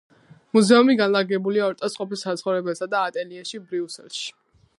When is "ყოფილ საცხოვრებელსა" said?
2.01-2.89